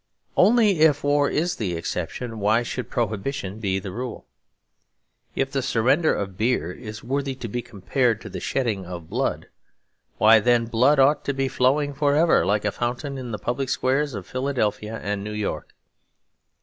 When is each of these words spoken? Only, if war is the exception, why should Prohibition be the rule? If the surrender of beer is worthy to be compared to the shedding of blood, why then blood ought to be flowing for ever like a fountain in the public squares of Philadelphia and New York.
Only, 0.35 0.79
if 0.79 1.03
war 1.03 1.29
is 1.29 1.57
the 1.57 1.75
exception, 1.75 2.39
why 2.39 2.63
should 2.63 2.89
Prohibition 2.89 3.59
be 3.59 3.77
the 3.77 3.91
rule? 3.91 4.25
If 5.35 5.51
the 5.51 5.61
surrender 5.61 6.11
of 6.11 6.37
beer 6.39 6.71
is 6.71 7.03
worthy 7.03 7.35
to 7.35 7.47
be 7.47 7.61
compared 7.61 8.19
to 8.21 8.29
the 8.29 8.39
shedding 8.39 8.83
of 8.87 9.11
blood, 9.11 9.47
why 10.17 10.39
then 10.39 10.65
blood 10.65 10.97
ought 10.97 11.23
to 11.25 11.35
be 11.35 11.47
flowing 11.47 11.93
for 11.93 12.15
ever 12.15 12.43
like 12.47 12.65
a 12.65 12.71
fountain 12.71 13.19
in 13.19 13.29
the 13.31 13.37
public 13.37 13.69
squares 13.69 14.15
of 14.15 14.25
Philadelphia 14.25 14.99
and 15.03 15.23
New 15.23 15.33
York. 15.33 15.75